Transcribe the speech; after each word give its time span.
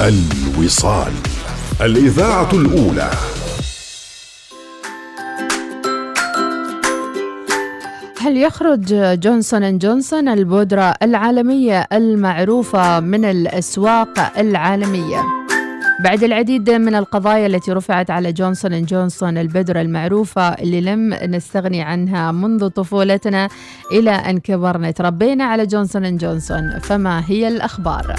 الوصال 0.00 1.12
الإذاعة 1.80 2.48
الأولى 2.52 3.10
هل 8.20 8.36
يخرج 8.36 8.80
جونسون 9.20 9.62
أند 9.62 9.78
جونسون 9.86 10.28
البودرة 10.28 10.94
العالمية 11.02 11.86
المعروفة 11.92 13.00
من 13.00 13.24
الأسواق 13.24 14.38
العالمية؟ 14.38 15.43
بعد 16.00 16.24
العديد 16.24 16.70
من 16.70 16.94
القضايا 16.94 17.46
التي 17.46 17.72
رفعت 17.72 18.10
على 18.10 18.32
جونسون 18.32 18.84
جونسون 18.84 19.38
البودرة 19.38 19.80
المعروفة 19.80 20.48
اللي 20.48 20.80
لم 20.80 21.14
نستغني 21.14 21.82
عنها 21.82 22.32
منذ 22.32 22.68
طفولتنا 22.68 23.48
إلى 23.92 24.10
أن 24.10 24.38
كبرنا. 24.38 24.90
تربينا 24.90 25.44
على 25.44 25.66
جونسون 25.66 26.16
جونسون 26.16 26.78
فما 26.78 27.22
هي 27.26 27.48
الأخبار؟ 27.48 28.14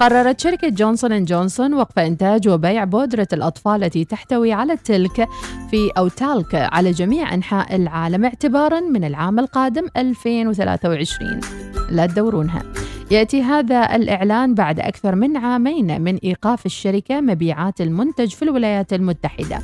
قررت 0.00 0.40
شركة 0.40 0.68
جونسون 0.68 1.12
اند 1.12 1.26
جونسون 1.26 1.74
وقف 1.74 1.98
إنتاج 1.98 2.48
وبيع 2.48 2.84
بودرة 2.84 3.28
الأطفال 3.32 3.84
التي 3.84 4.04
تحتوي 4.04 4.52
على 4.52 4.72
التلك 4.72 5.28
في 5.70 5.90
أو 5.98 6.08
تالك 6.08 6.54
على 6.54 6.90
جميع 6.90 7.34
أنحاء 7.34 7.76
العالم 7.76 8.24
اعتبارا 8.24 8.80
من 8.80 9.04
العام 9.04 9.38
القادم 9.38 9.86
2023 9.96 11.40
لا 11.90 12.06
تدورونها. 12.06 12.62
يأتي 13.10 13.42
هذا 13.42 13.96
الإعلان 13.96 14.54
بعد 14.54 14.80
أكثر 14.80 15.14
من 15.14 15.36
عامين 15.36 16.00
من 16.00 16.16
إيقاف 16.16 16.66
الشركة 16.66 17.20
مبيعات 17.20 17.80
المنتج 17.80 18.28
في 18.28 18.42
الولايات 18.42 18.92
المتحدة. 18.92 19.58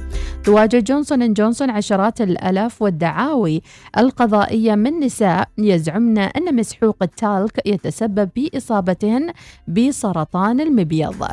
تواجه 0.44 0.80
جونسون 0.80 1.22
اند 1.22 1.32
جونسون 1.32 1.70
عشرات 1.70 2.20
الألاف 2.20 2.82
والدعاوي 2.82 3.62
القضائية 3.98 4.74
من 4.74 5.00
نساء 5.00 5.48
يزعمن 5.58 6.18
أن 6.18 6.56
مسحوق 6.56 6.96
التالك 7.02 7.66
يتسبب 7.66 8.28
بإصابتهن 8.36 9.32
بسرطان 9.68 10.60
المبيض. 10.60 11.24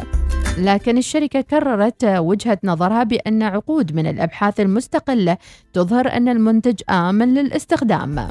لكن 0.58 0.98
الشركة 0.98 1.42
كررت 1.42 2.06
وجهة 2.06 2.58
نظرها 2.64 3.04
بأن 3.04 3.44
عقود 3.44 3.96
من 3.96 4.08
الأبحاث 4.08 4.60
المستقلة 4.60 5.38
تظهر 5.74 6.08
أن 6.08 6.30
المنتج 6.30 6.82
آمن 6.90 7.34
للاستخدام. 7.34 8.28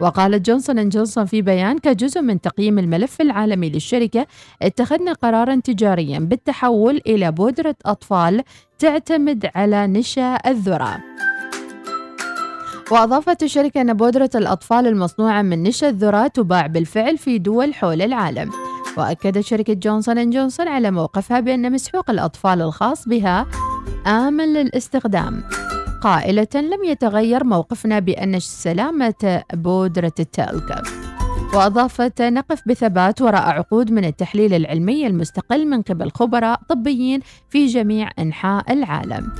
وقالت 0.00 0.46
جونسون 0.46 0.78
أند 0.78 0.92
جونسون 0.92 1.24
في 1.24 1.42
بيان 1.42 1.78
كجزء 1.78 2.20
من 2.20 2.40
تقييم 2.40 2.78
الملف 2.78 3.20
العالمي 3.20 3.70
للشركة 3.70 4.26
اتخذنا 4.62 5.12
قرارا 5.12 5.60
تجاريا 5.64 6.18
بالتحول 6.18 7.00
إلى 7.06 7.32
بودرة 7.32 7.74
أطفال 7.86 8.42
تعتمد 8.78 9.50
على 9.54 9.86
نشا 9.86 10.38
الذرة. 10.46 11.00
وأضافت 12.90 13.42
الشركة 13.42 13.80
أن 13.80 13.94
بودرة 13.94 14.30
الأطفال 14.34 14.86
المصنوعة 14.86 15.42
من 15.42 15.62
نشا 15.62 15.88
الذرة 15.88 16.26
تباع 16.26 16.66
بالفعل 16.66 17.18
في 17.18 17.38
دول 17.38 17.74
حول 17.74 18.02
العالم. 18.02 18.50
وأكدت 18.96 19.40
شركة 19.40 19.74
جونسون 19.74 20.18
أند 20.18 20.34
جونسون 20.34 20.68
على 20.68 20.90
موقفها 20.90 21.40
بأن 21.40 21.72
مسحوق 21.72 22.10
الأطفال 22.10 22.62
الخاص 22.62 23.08
بها 23.08 23.46
آمن 24.06 24.52
للاستخدام. 24.52 25.42
قائلة 26.00 26.48
لم 26.54 26.84
يتغير 26.84 27.44
موقفنا 27.44 27.98
بأن 27.98 28.40
سلامة 28.40 29.42
بودرة 29.52 30.12
التلك. 30.20 30.82
وأضافت 31.54 32.22
نقف 32.22 32.62
بثبات 32.66 33.22
وراء 33.22 33.48
عقود 33.48 33.90
من 33.90 34.04
التحليل 34.04 34.54
العلمي 34.54 35.06
المستقل 35.06 35.66
من 35.66 35.82
قبل 35.82 36.10
خبراء 36.10 36.60
طبيين 36.68 37.20
في 37.48 37.66
جميع 37.66 38.10
أنحاء 38.18 38.72
العالم. 38.72 39.32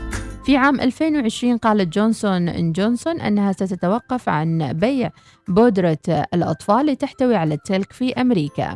في 0.45 0.57
عام 0.57 0.81
2020 0.81 1.57
قالت 1.57 1.95
جونسون 1.95 2.49
أند 2.49 2.73
جونسون 2.73 3.21
أنها 3.21 3.53
ستتوقف 3.53 4.29
عن 4.29 4.73
بيع 4.73 5.11
بودرة 5.49 5.99
الأطفال 6.35 6.87
لتحتوي 6.87 7.37
على 7.37 7.55
التلك 7.55 7.93
في 7.93 8.13
أمريكا. 8.13 8.75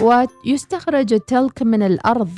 ويستخرج 0.00 1.12
التلك 1.12 1.62
من 1.62 1.82
الأرض 1.82 2.30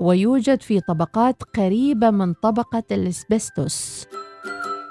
ويوجد 0.00 0.62
في 0.62 0.80
طبقات 0.80 1.42
قريبة 1.42 2.10
من 2.10 2.32
طبقة 2.32 2.82
الأسبستوس. 2.92 4.06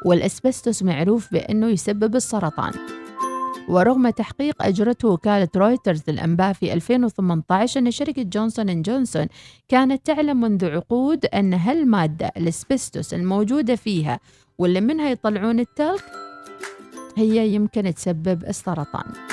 والأسبستوس 0.06 0.84
معروف 0.84 1.31
بأنه 1.31 1.68
يسبب 1.68 2.16
السرطان. 2.16 2.74
ورغم 3.69 4.09
تحقيق 4.09 4.64
أجرته 4.64 5.08
وكالة 5.08 5.47
رويترز 5.56 6.02
للأنباء 6.08 6.53
في 6.53 6.74
2018 6.74 7.80
أن 7.80 7.91
شركة 7.91 8.24
جونسون 8.24 8.69
أند 8.69 8.81
جونسون 8.81 9.28
كانت 9.68 10.06
تعلم 10.06 10.41
منذ 10.41 10.66
عقود 10.66 11.25
أن 11.25 11.53
هالمادة 11.53 12.31
الأسبستوس 12.38 13.14
الموجودة 13.14 13.75
فيها 13.75 14.20
واللي 14.58 14.81
منها 14.81 15.09
يطلعون 15.09 15.59
التلك 15.59 16.03
هي 17.18 17.47
يمكن 17.47 17.94
تسبب 17.94 18.44
السرطان. 18.44 19.33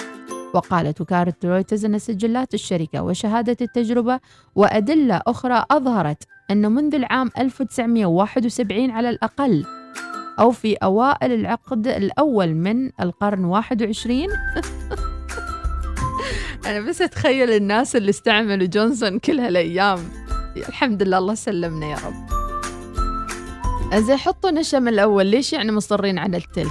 وقالت 0.54 1.00
وكالة 1.00 1.34
رويترز 1.44 1.84
أن 1.84 1.98
سجلات 1.98 2.54
الشركة 2.54 3.02
وشهادة 3.02 3.56
التجربة 3.60 4.20
وأدلة 4.54 5.22
أخرى 5.26 5.64
أظهرت 5.70 6.22
أن 6.50 6.72
منذ 6.72 6.94
العام 6.94 7.30
1971 7.38 8.90
على 8.90 9.10
الأقل 9.10 9.64
أو 10.38 10.50
في 10.50 10.74
أوائل 10.74 11.32
العقد 11.32 11.86
الأول 11.86 12.54
من 12.54 12.90
القرن 13.00 13.44
21 13.44 14.26
أنا 16.66 16.80
بس 16.80 17.02
أتخيل 17.02 17.50
الناس 17.50 17.96
اللي 17.96 18.10
استعملوا 18.10 18.66
جونسون 18.66 19.18
كل 19.18 19.40
هالأيام 19.40 19.98
الحمد 20.56 21.02
لله 21.02 21.18
الله 21.18 21.34
سلمنا 21.34 21.86
يا 21.86 21.96
رب. 21.96 22.40
زين 24.00 24.16
حطوا 24.16 24.50
نشا 24.50 24.76
من 24.76 24.88
الأول 24.88 25.26
ليش 25.26 25.52
يعني 25.52 25.72
مصرين 25.72 26.18
على 26.18 26.36
التلك؟ 26.36 26.70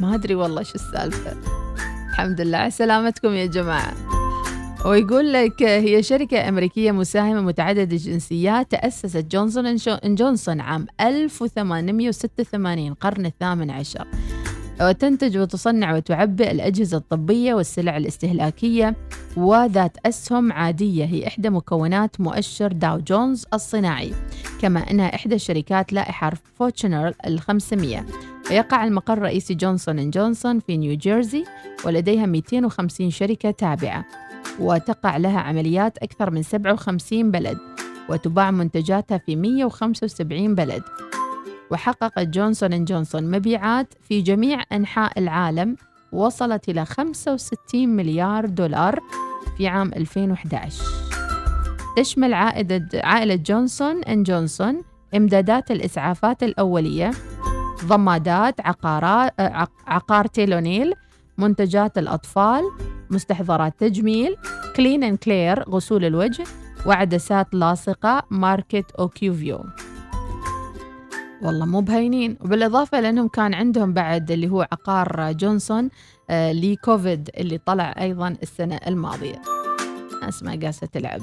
ما 0.00 0.14
أدري 0.14 0.34
والله 0.34 0.62
شو 0.62 0.74
السالفة. 0.74 1.61
الحمد 2.12 2.40
لله. 2.40 2.68
سلامتكم 2.68 3.32
يا 3.34 3.46
جماعة. 3.46 3.94
ويقول 4.86 5.32
لك 5.32 5.62
هي 5.62 6.02
شركة 6.02 6.48
أمريكية 6.48 6.90
مساهمة 6.90 7.40
متعددة 7.40 7.82
الجنسيات 7.96 8.70
تأسست 8.70 9.26
جونسون 9.30 9.66
أند 10.04 10.14
جونسون 10.14 10.60
عام 10.60 10.86
1886 11.00 12.94
قرن 12.94 13.26
الثامن 13.26 13.70
عشر. 13.70 14.06
وتنتج 14.80 15.38
وتصنع 15.38 15.96
وتعبئ 15.96 16.50
الأجهزة 16.50 16.96
الطبية 16.96 17.54
والسلع 17.54 17.96
الاستهلاكية 17.96 18.96
وذات 19.36 19.96
أسهم 20.06 20.52
عادية. 20.52 21.04
هي 21.04 21.26
إحدى 21.26 21.50
مكونات 21.50 22.20
مؤشر 22.20 22.72
داو 22.72 22.98
جونز 22.98 23.46
الصناعي 23.54 24.12
كما 24.60 24.90
أنها 24.90 25.14
إحدى 25.14 25.38
شركات 25.38 25.92
لائحة 25.92 26.32
Fortune 26.54 27.12
الخمسمية. 27.26 28.06
ويقع 28.50 28.84
المقر 28.84 29.12
الرئيسي 29.12 29.54
جونسون 29.54 29.98
أند 29.98 30.10
جونسون 30.10 30.60
في 30.60 30.76
نيوجيرسي 30.76 31.44
ولديها 31.84 32.26
250 32.26 33.10
شركة 33.10 33.50
تابعة. 33.50 34.04
وتقع 34.60 35.16
لها 35.16 35.40
عمليات 35.40 35.98
أكثر 35.98 36.30
من 36.30 36.42
57 36.42 37.30
بلد 37.30 37.58
وتباع 38.08 38.50
منتجاتها 38.50 39.18
في 39.18 39.36
175 39.36 40.54
بلد. 40.54 40.82
وحققت 41.72 42.28
جونسون 42.28 42.72
أند 42.72 42.84
جونسون 42.84 43.30
مبيعات 43.30 43.94
في 44.08 44.20
جميع 44.20 44.62
أنحاء 44.72 45.18
العالم 45.18 45.76
وصلت 46.12 46.68
إلى 46.68 46.84
65 46.84 47.88
مليار 47.88 48.46
دولار 48.46 49.00
في 49.56 49.68
عام 49.68 49.90
2011 49.96 50.84
تشمل 51.96 52.34
عائدة 52.34 52.88
عائلة 52.94 53.34
جونسون 53.34 54.02
أند 54.04 54.22
جونسون 54.22 54.82
إمدادات 55.16 55.70
الإسعافات 55.70 56.42
الأولية 56.42 57.10
ضمادات 57.84 58.60
عقارات 58.60 59.32
عقار 59.86 60.26
تايلينول 60.26 60.92
منتجات 61.38 61.98
الأطفال 61.98 62.62
مستحضرات 63.10 63.80
تجميل 63.80 64.36
Clean & 64.76 65.16
Clear 65.16 65.68
غسول 65.68 66.04
الوجه 66.04 66.44
وعدسات 66.86 67.54
لاصقة 67.54 68.22
ماركة 68.30 68.90
Acuvue. 68.98 69.60
والله 71.42 71.66
مو 71.66 71.80
بهينين. 71.80 72.36
وبالإضافة 72.40 73.00
لأنهم 73.00 73.28
كان 73.28 73.54
عندهم 73.54 73.92
بعد 73.92 74.30
اللي 74.30 74.48
هو 74.48 74.68
عقار 74.72 75.32
جونسون 75.32 75.90
آه 76.30 76.52
لكوفيد 76.52 77.30
اللي 77.36 77.58
طلع 77.58 77.94
أيضا 78.00 78.36
السنة 78.42 78.80
الماضية. 78.86 79.42
ناس 80.22 80.42
ما 80.42 80.58
قاعدة 80.62 80.86
تلعب. 80.86 81.20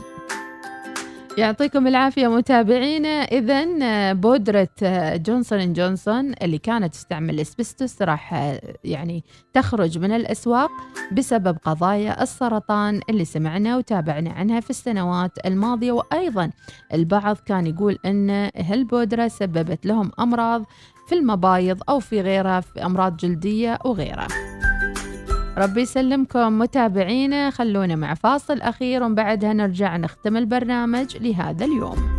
يعطيكم 1.40 1.88
العافية 1.88 2.28
متابعينا. 2.28 3.10
إذا 3.10 3.68
آه، 3.84 4.14
بودرة 4.14 4.70
آه، 4.84 5.16
جونسون 5.16 5.74
جونسون 5.74 6.34
اللي 6.42 6.58
كانت 6.58 6.94
تستعمل 6.94 7.34
الأسبستوس 7.34 8.02
راح 8.02 8.34
آه، 8.34 8.62
يعني 8.84 9.24
تخرج 9.54 9.98
من 9.98 10.12
الأسواق 10.12 10.70
بسبب 11.12 11.58
قضايا 11.64 12.24
السرطان 12.24 13.02
اللي 13.10 13.26
سمعنا 13.26 13.78
وتابعنا 13.78 14.30
عنها 14.30 14.60
في 14.60 14.70
السنوات 14.70 15.32
الماضية. 15.46 15.92
وأيضا 15.92 16.52
البعض 16.94 17.38
كان 17.46 17.68
يقول 17.68 17.98
أن 18.06 18.50
هالبودرة 18.56 19.28
سببت 19.28 19.86
لهم 19.86 20.12
أمراض 20.20 20.66
في 21.08 21.16
المبايض 21.16 21.82
أو 21.90 22.00
في 22.00 22.22
غيرها 22.22 22.60
في 22.60 22.86
أمراض 22.86 23.18
جلدية 23.18 23.80
وغيرها. 23.86 24.49
ربي 25.58 25.82
يسلمكم 25.82 26.60
متابعينا 26.60 27.50
خلونا 27.50 27.96
مع 27.96 28.14
فاصل 28.14 28.62
أخير 28.62 29.04
وبعدها 29.04 29.54
نرجع 29.54 29.98
نختم 29.98 30.38
البرنامج 30.38 31.18
لهذا 31.18 31.66
اليوم. 31.66 32.19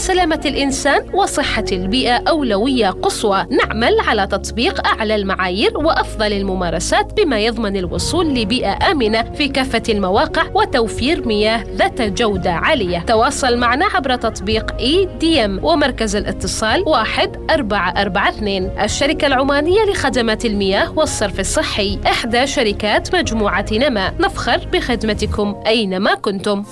سلامة 0.00 0.40
الإنسان 0.44 1.02
وصحة 1.14 1.64
البيئة 1.72 2.22
أولوية 2.28 2.90
قصوى. 2.90 3.46
نعمل 3.50 4.00
على 4.00 4.26
تطبيق 4.26 4.86
أعلى 4.86 5.14
المعايير 5.14 5.78
وأفضل 5.78 6.32
الممارسات 6.32 7.12
بما 7.20 7.40
يضمن 7.40 7.76
الوصول 7.76 8.34
لبيئة 8.34 8.90
آمنة 8.90 9.22
في 9.22 9.48
كافة 9.48 9.82
المواقع 9.88 10.42
وتوفير 10.54 11.26
مياه 11.26 11.64
ذات 11.76 12.02
جودة 12.02 12.52
عالية. 12.52 12.98
تواصل 12.98 13.58
معنا 13.58 13.86
عبر 13.86 14.16
تطبيق 14.16 14.74
اي 14.78 15.08
دي 15.20 15.44
ام 15.44 15.64
ومركز 15.64 16.16
الاتصال 16.16 16.88
1442 16.88 18.70
الشركة 18.84 19.26
العمانية 19.26 19.84
لخدمات 19.84 20.44
المياه 20.44 20.92
والصرف 20.98 21.40
الصحي. 21.40 21.98
إحدى 22.06 22.46
شركات 22.46 23.14
مجموعة 23.14 23.66
نما. 23.72 24.12
نفخر 24.20 24.68
بخدمتكم 24.72 25.62
أينما 25.66 26.14
كنتم. 26.14 26.64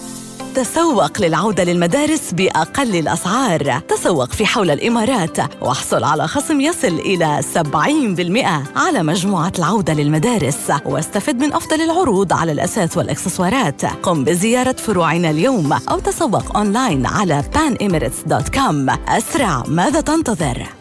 تسوق 0.58 1.20
للعودة 1.20 1.64
للمدارس 1.64 2.32
بأقل 2.32 2.96
الأسعار. 2.96 3.78
تسوق 3.78 4.32
في 4.32 4.46
حول 4.46 4.70
الإمارات 4.70 5.38
واحصل 5.62 6.05
على 6.05 6.28
خصم 6.28 6.60
يصل 6.60 6.87
إلى 6.87 7.40
70% 7.55 8.78
على 8.78 9.02
مجموعة 9.02 9.52
العودة 9.58 9.94
للمدارس. 9.94 10.72
واستفد 10.84 11.40
من 11.40 11.52
أفضل 11.52 11.81
العروض 11.81 12.32
على 12.32 12.52
الأساس 12.52 12.96
والإكسسوارات. 12.96 13.84
قم 13.84 14.25
بزيارة 14.25 14.72
فروعنا 14.72 15.31
اليوم 15.31 15.72
أو 15.72 15.99
تسوق 15.99 16.56
أونلاين 16.56 17.06
على 17.06 17.43
panemirates.com 17.54 19.08
أسرع 19.08 19.62
ماذا 19.66 20.00
تنتظر؟ 20.00 20.77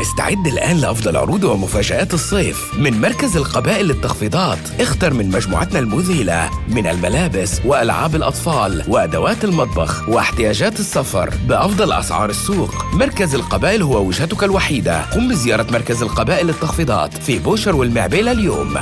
استعد 0.00 0.46
الآن 0.46 0.76
لأفضل 0.76 1.16
عروض 1.16 1.44
ومفاجآت 1.44 2.14
الصيف. 2.14 2.74
من 2.78 3.00
مركز 3.00 3.36
القبائل 3.36 3.86
للتخفيضات 3.86 4.58
اختر 4.80 5.14
من 5.14 5.30
مجموعتنا 5.30 5.78
المذهلة 5.78 6.50
من 6.68 6.86
الملابس 6.86 7.60
وألعاب 7.64 8.16
الأطفال 8.16 8.84
وأدوات 8.88 9.44
المطبخ 9.44 10.08
واحتياجات 10.08 10.80
السفر 10.80 11.34
بأفضل 11.48 11.92
أسعار 11.92 12.30
السوق. 12.30 12.94
مركز 12.94 13.34
القبائل 13.34 13.82
هو 13.82 14.06
وجهتك 14.06 14.44
الوحيدة. 14.44 15.02
قم 15.02 15.28
بزيارة 15.28 15.66
مركز 15.72 16.02
القبائل 16.02 16.46
للتخفيضات 16.46 17.18
في 17.18 17.38
بوشر 17.38 17.76
والمعبيلة 17.76 18.32
اليوم 18.32 18.78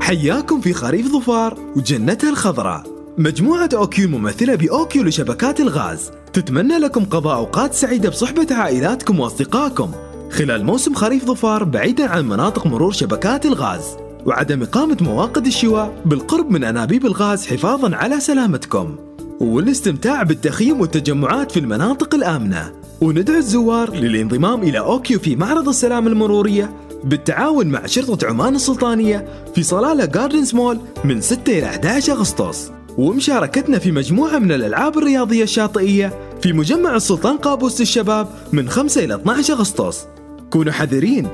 حياكم 0.00 0.60
في 0.60 0.72
خريف 0.72 1.06
ظفار 1.06 1.58
وجنتها 1.76 2.30
الخضراء. 2.30 2.82
مجموعة 3.18 3.68
OQ 3.74 4.04
الممثلة 4.06 4.54
ب 4.54 4.70
OQ 4.70 5.02
لشبكات 5.02 5.60
الغاز. 5.60 6.10
تتمنى 6.32 6.78
لكم 6.78 7.04
قضاء 7.04 7.36
أوقات 7.36 7.74
سعيدة 7.74 8.08
بصحبة 8.08 8.46
عائلاتكم 8.50 9.20
وأصدقائكم. 9.20 9.90
خلال 10.30 10.64
موسم 10.64 10.94
خريف 10.94 11.24
ظفار 11.24 11.64
بعيدا 11.64 12.08
عن 12.08 12.28
مناطق 12.28 12.66
مرور 12.66 12.92
شبكات 12.92 13.46
الغاز 13.46 13.82
وعدم 14.26 14.62
إقامة 14.62 14.96
مواقد 15.00 15.46
الشواء 15.46 16.02
بالقرب 16.04 16.50
من 16.50 16.64
أنابيب 16.64 17.06
الغاز 17.06 17.46
حفاظا 17.46 17.96
على 17.96 18.20
سلامتكم. 18.20 18.96
والاستمتاع 19.40 20.22
بالتخييم 20.22 20.80
والتجمعات 20.80 21.52
في 21.52 21.60
المناطق 21.60 22.14
الآمنة. 22.14 22.72
وندعو 23.00 23.36
الزوار 23.36 23.94
للانضمام 23.94 24.62
إلى 24.62 24.78
OQ 24.78 25.18
في 25.18 25.36
معرض 25.36 25.68
السلام 25.68 26.06
المرورية 26.06 26.72
بالتعاون 27.04 27.66
مع 27.66 27.86
شرطة 27.86 28.26
عمان 28.26 28.54
السلطانية 28.54 29.28
في 29.54 29.62
صلالة 29.62 30.04
جاردنز 30.04 30.54
مول 30.54 30.78
من 31.04 31.20
6 31.20 31.58
إلى 31.58 31.66
11 31.66 32.12
أغسطس. 32.12 32.70
ومشاركتنا 32.98 33.78
في 33.78 33.92
مجموعة 33.92 34.38
من 34.38 34.52
الألعاب 34.52 34.98
الرياضية 34.98 35.42
الشاطئية 35.42 36.30
في 36.42 36.52
مجمع 36.52 36.96
السلطان 36.96 37.36
قابوس 37.36 37.80
للشباب 37.80 38.28
من 38.52 38.68
5 38.68 39.04
إلى 39.04 39.14
12 39.14 39.54
أغسطس. 39.54 40.06
كونوا 40.50 40.72
حذرين 40.72 41.28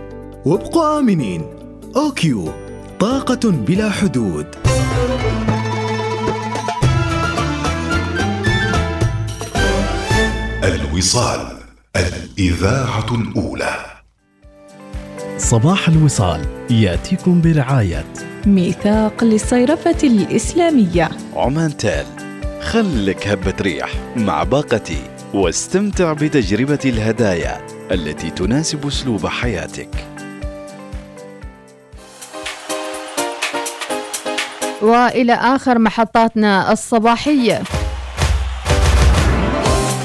وابقوا 0.45 0.99
آمنين. 0.99 1.43
أوكيو. 1.97 2.53
طاقة 3.01 3.51
بلا 3.51 3.91
حدود. 3.91 4.47
الوصال 10.65 11.59
الإذاعة 11.97 13.15
الأولى. 13.15 13.77
صباح 15.39 15.89
الوصال 15.89 16.41
يأتيكم 16.71 17.41
برعاية. 17.41 18.05
ميثاق 18.49 19.25
للصيرفة 19.25 19.97
الإسلامية. 20.03 21.09
عمان 21.37 21.77
تال 21.77 22.07
خلك 22.61 23.29
هبة 23.29 23.55
ريح 23.61 23.91
مع 24.17 24.43
باقتي 24.43 25.03
واستمتع 25.35 26.13
بتجربة 26.13 26.79
الهدايا 26.85 27.67
التي 27.91 28.31
تناسب 28.31 28.87
أسلوب 28.87 29.27
حياتك. 29.27 29.89
وإلى 34.83 35.33
آخر 35.33 35.79
محطاتنا 35.79 36.73
الصباحية. 36.73 37.63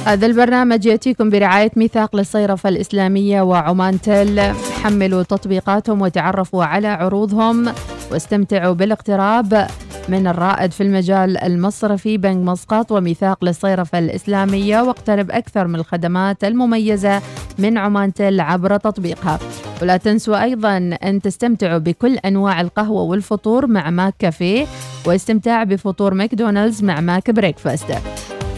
هذا 0.06 0.25
البرنامج 0.25 0.86
يأتيكم 0.86 1.30
برعاية 1.30 1.72
ميثاق 1.75 2.16
للصيرفة 2.16 2.69
الإسلامية 2.69 3.42
وعمانتل 3.42 4.54
حملوا 4.84 5.24
تطبيقاتهم 5.24 6.01
وتعرفوا 6.01 6.66
على 6.66 6.88
عروضهم. 6.88 7.74
واستمتعوا 8.11 8.73
بالاقتراب 8.73 9.67
من 10.09 10.27
الرائد 10.27 10.71
في 10.71 10.83
المجال 10.83 11.38
المصرفي 11.38 12.17
بنك 12.17 12.38
مسقط 12.38 12.91
وميثاق 12.91 13.45
للصيرفة 13.45 14.00
الإسلامية 14.00 14.81
واقترب 14.81 15.31
أكثر 15.31 15.67
من 15.67 15.75
الخدمات 15.75 16.44
المميزة 16.44 17.21
من 17.59 17.77
عمانتل 17.77 18.39
عبر 18.39 18.77
تطبيقها. 18.77 19.39
ولا 19.81 19.97
تنسوا 19.97 20.44
أيضا 20.44 20.77
أن 20.77 21.21
تستمتعوا 21.21 21.77
بكل 21.77 22.17
أنواع 22.17 22.61
القهوة 22.61 23.01
والفطور 23.01 23.67
مع 23.67 23.89
McCafé 23.89 24.65
واستمتاع 25.05 25.63
بفطور 25.63 26.13
ماكدونالدز 26.13 26.83
مع 26.83 27.01
McBreakfast. 27.01 27.94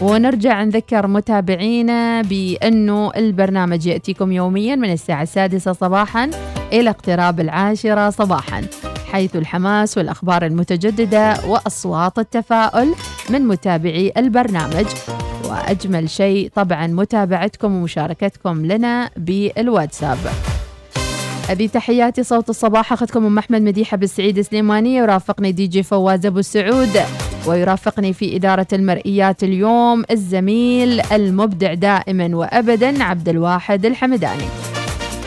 ونرجع 0.00 0.64
نذكر 0.64 1.06
متابعينا 1.06 2.22
بأنه 2.22 3.10
البرنامج 3.16 3.86
يأتيكم 3.86 4.32
يوميا 4.32 4.76
من 4.76 4.92
الساعة 4.92 5.22
السادسة 5.22 5.72
صباحا 5.72 6.30
إلى 6.72 6.90
اقتراب 6.90 7.40
العاشرة 7.40 8.10
صباحا. 8.10 8.62
حيث 9.16 9.36
الحماس 9.36 9.98
والأخبار 9.98 10.46
المتجددة 10.46 11.36
وأصوات 11.46 12.18
التفاؤل 12.18 12.94
من 13.30 13.46
متابعي 13.48 14.12
البرنامج. 14.16 14.86
وأجمل 15.44 16.10
شيء 16.10 16.50
طبعا 16.54 16.86
متابعتكم 16.86 17.74
ومشاركتكم 17.74 18.66
لنا 18.66 19.10
بالواتساب. 19.16 20.18
هذه 21.48 21.66
تحياتي 21.66 22.22
صوت 22.22 22.50
الصباح 22.50 22.92
اخذكم 22.92 23.26
أم 23.26 23.38
أحمد 23.38 23.62
مديحة 23.62 23.96
بالسعيد 23.96 24.40
سليمانيه 24.40 25.02
يرافقني 25.02 25.52
دي 25.52 25.66
جي 25.66 25.82
فواز 25.82 26.26
أبو 26.26 26.38
السعود 26.38 27.00
ويرافقني 27.46 28.12
في 28.12 28.36
إدارة 28.36 28.66
المرئيات 28.72 29.44
اليوم 29.44 30.04
الزميل 30.10 31.00
المبدع 31.12 31.74
دائما 31.74 32.36
وابدا 32.36 33.04
عبد 33.04 33.28
الواحد 33.28 33.86
الحمداني. 33.86 34.75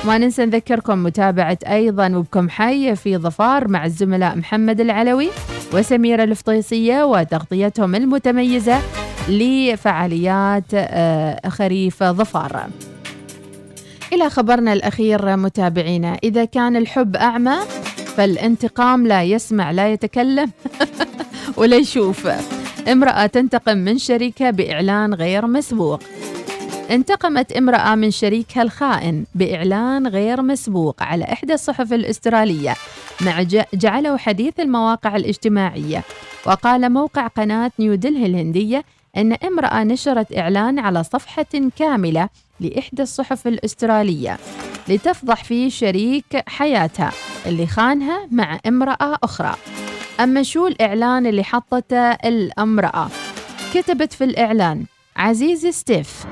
ما 0.05 0.17
ننسى 0.17 0.45
نذكركم 0.45 1.03
متابعة 1.03 1.57
أيضا 1.67 2.15
وبكم 2.15 2.49
حي 2.49 2.95
في 2.95 3.17
ظفار 3.17 3.67
مع 3.67 3.85
الزملاء 3.85 4.37
محمد 4.37 4.81
العلوي 4.81 5.29
وسميرة 5.73 6.23
الفطيسية 6.23 7.03
وتغطيتهم 7.03 7.95
المتميزة 7.95 8.79
لفعاليات 9.29 10.63
آه، 10.73 11.49
خريف 11.49 12.03
ظفار. 12.03 12.67
إلى 14.13 14.29
خبرنا 14.29 14.73
الأخير 14.73 15.37
متابعينا. 15.37 16.17
إذا 16.23 16.45
كان 16.45 16.75
الحب 16.75 17.15
أعمى 17.15 17.55
فالانتقام 18.17 19.07
لا 19.07 19.23
يسمع 19.23 19.71
لا 19.71 19.93
يتكلم 19.93 20.51
ولا 21.57 21.77
يشوف. 21.77 22.27
امرأة 22.91 23.25
تنتقم 23.25 23.77
من 23.77 23.97
شريكها 23.97 24.51
بإعلان 24.51 25.13
غير 25.13 25.47
مسبوق. 25.47 25.99
انتقمت 26.89 27.51
امرأة 27.51 27.95
من 27.95 28.11
شريكها 28.11 28.63
الخائن 28.63 29.25
بإعلان 29.35 30.07
غير 30.07 30.41
مسبوق 30.41 31.03
على 31.03 31.23
إحدى 31.23 31.53
الصحف 31.53 31.93
الأسترالية 31.93 32.75
مع 33.21 33.43
جعله 33.73 34.17
حديث 34.17 34.59
المواقع 34.59 35.15
الاجتماعية. 35.15 36.03
وقال 36.45 36.91
موقع 36.91 37.27
قناة 37.27 37.71
نيودلهي 37.79 38.25
الهندية 38.25 38.83
أن 39.17 39.33
امرأة 39.33 39.83
نشرت 39.83 40.37
إعلان 40.37 40.79
على 40.79 41.03
صفحة 41.03 41.45
كاملة 41.75 42.29
لإحدى 42.59 43.01
الصحف 43.01 43.47
الأسترالية 43.47 44.37
لتفضح 44.87 45.43
فيه 45.43 45.69
شريك 45.69 46.43
حياتها 46.47 47.11
اللي 47.45 47.67
خانها 47.67 48.27
مع 48.31 48.59
امرأة 48.67 49.17
أخرى. 49.23 49.55
أما 50.19 50.43
شو 50.43 50.67
الإعلان 50.67 51.25
اللي 51.25 51.43
حطته 51.43 52.11
الأمرأة؟ 52.11 53.09
كتبت 53.73 54.13
في 54.13 54.23
الإعلان 54.23 54.85
عزيزي 55.15 55.71
ستيف. 55.71 56.25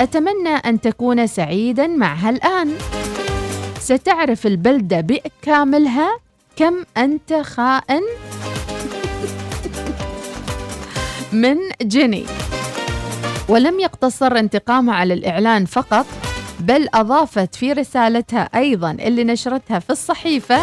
أتمنى 0.00 0.56
أن 0.66 0.80
تكون 0.80 1.26
سعيدا 1.26 1.86
معها 1.86 2.30
الآن. 2.30 2.78
ستعرف 3.80 4.46
البلدة 4.46 5.00
بكاملها. 5.00 6.18
كم 6.56 6.74
أنت 6.96 7.32
خائن؟ 7.32 8.02
من 11.32 11.56
جيني 11.82 12.24
ولم 13.48 13.80
يقتصر 13.80 14.38
انتقامها 14.38 14.94
على 14.94 15.14
الإعلان 15.14 15.64
فقط 15.64 16.06
بل 16.60 16.88
أضافت 16.94 17.54
في 17.54 17.72
رسالتها 17.72 18.48
أيضا 18.54 18.90
اللي 18.90 19.24
نشرتها 19.24 19.78
في 19.78 19.90
الصحيفة. 19.90 20.58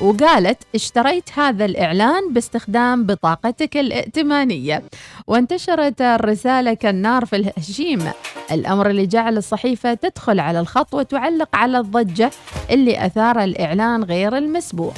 وقالت 0.00 0.62
اشتريت 0.74 1.38
هذا 1.38 1.64
الإعلان 1.64 2.32
باستخدام 2.32 3.06
بطاقتك 3.06 3.76
الائتمانية. 3.76 4.82
وانتشرت 5.26 6.00
الرسالة 6.02 6.74
كالنار 6.74 7.24
في 7.24 7.36
الهشيم. 7.36 8.10
الأمر 8.52 8.90
اللي 8.90 9.06
جعل 9.06 9.36
الصحيفة 9.36 9.94
تدخل 9.94 10.40
على 10.40 10.60
الخط 10.60 10.94
وتعلق 10.94 11.48
على 11.56 11.78
الضجة 11.78 12.30
اللي 12.70 13.06
أثار 13.06 13.44
الإعلان 13.44 14.04
غير 14.04 14.36
المسبوق. 14.36 14.94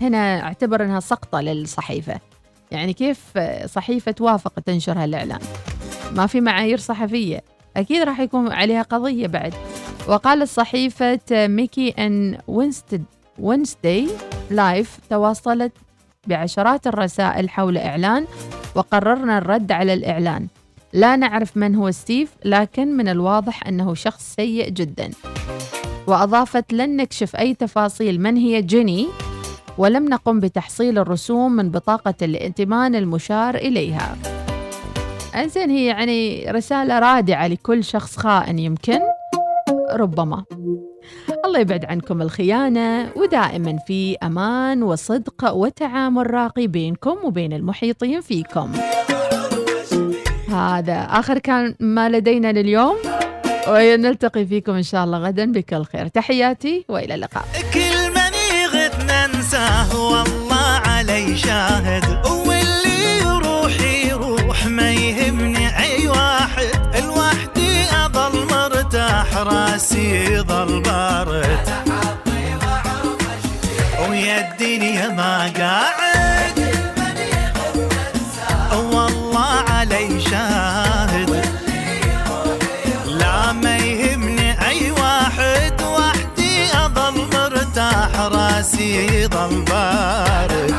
هنا 0.00 0.42
أعتبر 0.42 0.84
أنها 0.84 1.00
سقطة 1.00 1.40
للصحيفة. 1.40 2.20
يعني 2.70 2.92
كيف 2.92 3.18
صحيفة 3.66 4.12
توافق 4.12 4.52
تنشر 4.66 4.98
هالإعلان؟ 4.98 5.40
ما 6.12 6.26
في 6.26 6.40
معايير 6.40 6.78
صحفية. 6.78 7.44
أكيد 7.76 8.02
راح 8.02 8.20
يكون 8.20 8.52
عليها 8.52 8.82
قضية 8.82 9.26
بعد. 9.26 9.54
وقالت 10.08 10.48
صحيفة 10.50 11.20
Mackay 11.32 11.90
and 11.90 12.38
Whitsun 12.48 13.04
Whitsunday 13.38 14.08
Life 14.50 14.98
تواصلت 15.10 15.72
بعشرات 16.26 16.86
الرسائل 16.86 17.50
حول 17.50 17.78
إعلان 17.78 18.26
وقررنا 18.74 19.38
الرد 19.38 19.72
على 19.72 19.94
الإعلان. 19.94 20.46
لا 20.92 21.16
نعرف 21.16 21.56
من 21.56 21.74
هو 21.74 21.90
ستيف 21.90 22.32
لكن 22.44 22.96
من 22.96 23.08
الواضح 23.08 23.66
أنه 23.66 23.94
شخص 23.94 24.34
سيء 24.36 24.68
جدا. 24.68 25.10
وأضافت 26.06 26.72
لن 26.72 26.96
نكشف 26.96 27.36
أي 27.36 27.54
تفاصيل 27.54 28.20
من 28.20 28.36
هي 28.36 28.62
جيني 28.62 29.06
ولم 29.78 30.08
نقم 30.08 30.40
بتحصيل 30.40 30.98
الرسوم 30.98 31.52
من 31.52 31.70
بطاقة 31.70 32.14
الائتمان 32.22 32.94
المشار 32.94 33.54
إليها. 33.54 34.16
أنزين 35.34 35.70
هي 35.70 35.86
يعني 35.86 36.50
رسالة 36.50 36.98
رادعة 36.98 37.46
لكل 37.46 37.84
شخص 37.84 38.16
خائن 38.16 38.58
يمكن 38.58 39.00
ربما. 39.92 40.44
الله 41.44 41.60
يبعد 41.60 41.84
عنكم 41.84 42.22
الخيانة 42.22 43.10
ودائما 43.16 43.78
في 43.86 44.16
أمان 44.22 44.82
وصدق 44.82 45.52
وتعامل 45.52 46.30
راقي 46.30 46.66
بينكم 46.66 47.16
وبين 47.24 47.52
المحيطين 47.52 48.20
فيكم. 48.20 48.72
هذا 50.48 51.06
آخر 51.10 51.38
كان 51.38 51.74
ما 51.80 52.08
لدينا 52.08 52.52
لليوم. 52.52 52.96
ونلتقي 53.68 54.46
فيكم 54.46 54.72
إن 54.72 54.82
شاء 54.82 55.04
الله 55.04 55.18
غدا 55.18 55.52
بكل 55.52 55.84
خير. 55.84 56.06
تحياتي 56.08 56.84
وإلى 56.88 57.14
اللقاء. 57.14 57.44
كل 57.74 57.96
من 58.16 58.32
يغث 58.62 58.94
ننساه 59.10 60.00
والله 60.00 60.80
علي 60.86 61.36
شاهد. 61.36 62.26
واللي 62.26 63.18
يروح 63.24 63.80
يروح 63.80 64.66
ما 64.66 64.92
يهمني 64.92 65.66
أي 65.78 66.08
واحد. 66.08 66.70
الوحدي 66.98 67.84
أظل 68.04 68.46
مرتاح 68.50 69.36
راسي 69.36 70.40
ظل 70.40 70.82
ما 75.16 75.52
قاعد. 75.58 76.58
والله 78.92 79.64
علي 79.70 80.20
شاهد. 80.20 81.30
لا 83.06 83.52
ما 83.52 83.76
يهمني 83.76 84.68
أي 84.68 84.90
واحد. 84.90 85.82
وحدي 85.82 86.72
أظل 86.74 87.26
مرتاح 87.32 88.20
راسي 88.20 89.26
ظل 89.26 89.62
بارد. 89.62 90.74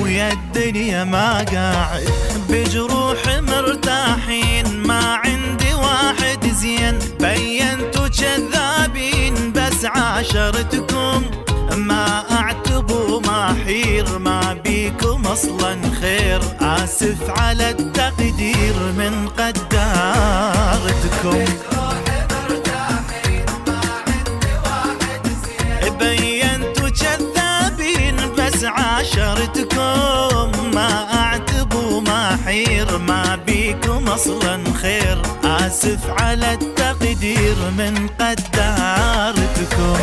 ويا 0.00 0.32
الدنيا 0.32 1.04
ما 1.04 1.44
قاعد. 1.52 2.08
بجروح 2.48 3.20
مرتاحين 3.26 4.82
ما 4.86 5.20
عندي 5.24 5.74
واحد. 5.74 6.52
زين 6.52 6.98
بينتوا 7.20 8.08
كذابين 8.08 9.52
بس 9.52 9.84
عاشرتكم. 9.84 11.43
ما 12.30 12.36
اعتبوا 12.40 13.20
ما 13.20 13.56
حير 13.64 14.18
ما 14.18 14.52
بيكم 14.64 15.26
أصلا 15.26 15.76
خير. 16.00 16.40
آسف 16.60 17.30
على 17.30 17.70
التقدير 17.70 18.74
من 18.98 19.28
قدارتكم. 19.38 20.64
بينتوا 25.98 26.88
كذابين 26.88 28.16
بس 28.38 28.64
عاشرتكم. 28.64 30.50
ما 30.74 31.06
اعتبوا 31.14 32.00
ما 32.00 32.38
حير 32.46 32.98
ما 32.98 33.36
بيكم 33.46 34.08
أصلا 34.08 34.64
خير. 34.82 35.22
آسف 35.44 36.10
على 36.20 36.52
التقدير 36.52 37.56
من 37.78 38.08
قدارتكم. 38.20 39.98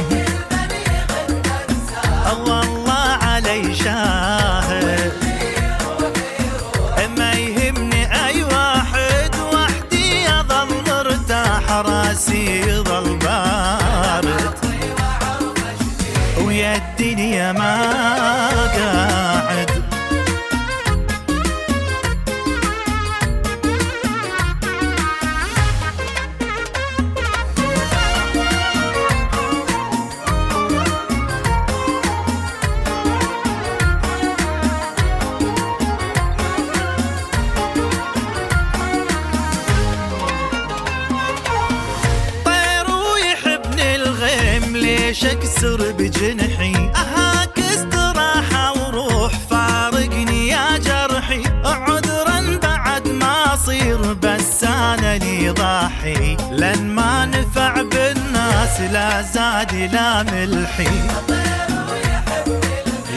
اصير 54.61 54.67
بس 54.67 54.69
أنا 54.69 55.17
لي 55.17 55.49
ضاحي 55.49 56.37
لن 56.51 56.89
ما 56.95 57.25
نفع 57.25 57.81
بالناس 57.81 58.81
لا 58.81 59.21
زاد 59.21 59.73
لا 59.93 60.23
ملحي. 60.23 61.01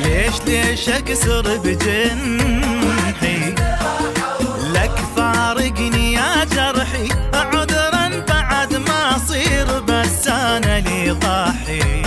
ليش 0.03 0.35
ليش 0.47 0.89
اكسر 0.89 1.57
بجنحي؟ 1.65 3.55
لك 4.73 4.97
فارقني 5.17 6.13
يا 6.13 6.45
جرحي. 6.45 7.09
عذرا 7.35 8.25
بعد 8.29 8.75
ما 8.77 9.17
أصير 9.17 9.81
بس 9.81 10.29
أنا 10.29 10.81
لي 10.81 11.11
ضاحي. 11.11 12.03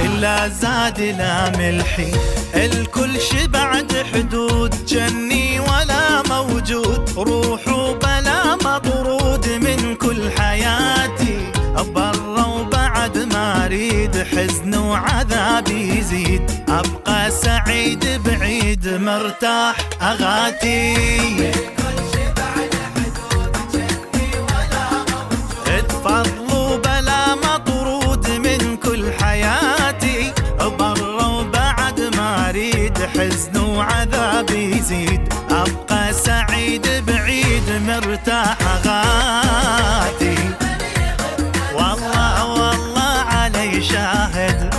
إلا 0.00 0.48
زاد 0.48 1.00
لا 1.00 1.50
ملحي. 1.58 2.12
الكل 2.54 3.20
شبعت 3.20 3.92
حدود 4.14 4.86
جني 4.86 5.60
ولا 5.60 6.22
موجود. 6.28 6.95
روح 7.16 7.68
وبلا 7.68 8.54
مطرود 8.54 9.48
من 9.48 9.94
كل 9.94 10.30
حياتي. 10.38 11.38
برا 11.94 12.44
وبعد 12.44 13.18
ما 13.18 13.64
أريد 13.64 14.16
حزن 14.16 14.74
وعذاب 14.74 15.68
يزيد. 15.68 16.50
أبقى 16.68 17.30
سعيد 17.30 18.04
بعيد 18.24 18.88
مرتاح 18.88 19.76
بلا 26.84 27.34
مطرود 27.34 28.30
من 28.30 28.76
كل 28.76 29.12
حياتي. 29.20 30.32
برا 30.78 31.26
وبعد 31.26 32.00
ما 32.16 32.48
أريد 32.48 32.98
حزن 32.98 33.56
وعذاب 33.56 34.50
يزيد. 34.50 35.32
أبقى 35.50 35.85
سعيد 36.24 36.86
بعيد 37.06 37.68
مرتاح 37.86 38.58
غاتي 38.86 40.38
والله 41.74 42.44
والله 42.44 43.24
علي 43.30 43.82
شاهد. 43.82 44.74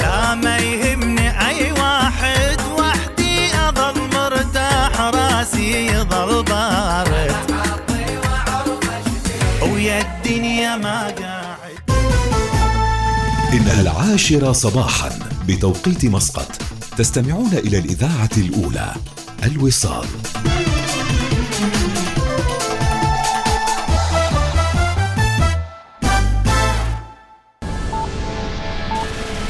لا 0.00 0.34
ما 0.34 0.56
يهمني 0.58 1.48
أي 1.48 1.72
واحد 1.72 2.60
وحدي 2.78 3.54
أظل 3.54 4.00
مرتاح 4.14 5.00
راسي 5.00 5.86
يظل 5.86 6.42
بارد. 6.42 7.34
ويا 9.62 10.00
الدنيا 10.00 10.76
ما 10.76 11.06
قاعد. 11.20 11.78
إن 13.52 13.80
العاشرة 13.80 14.52
صباحا 14.52 15.10
بتوقيت 15.48 16.04
مسقط 16.04 16.48
تستمعون 16.96 17.52
إلى 17.52 17.78
الإذاعة 17.78 18.30
الأولى. 18.36 18.92
الوصال. 19.46 20.06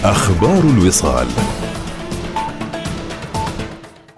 أخبار 0.04 0.60
الوصال. 0.64 1.26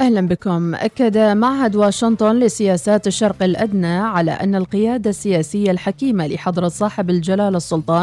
أهلا 0.01 0.29
بكم. 0.29 0.75
أكد 0.75 1.19
معهد 1.19 1.77
واشنطن 1.77 2.39
لسياسات 2.39 3.07
الشرق 3.07 3.43
الأدنى 3.43 3.97
على 3.97 4.31
أن 4.31 4.55
القيادة 4.55 5.11
السياسية 5.11 5.71
الحكيمة 5.71 6.27
لحضرة 6.27 6.69
صاحب 6.69 7.11
الجلالة 7.11 7.57
السلطان 7.57 8.03